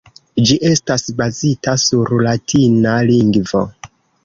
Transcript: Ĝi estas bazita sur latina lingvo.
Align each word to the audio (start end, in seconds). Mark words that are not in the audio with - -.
Ĝi 0.49 0.55
estas 0.69 1.05
bazita 1.19 1.77
sur 1.83 2.15
latina 2.29 2.97
lingvo. 3.13 3.65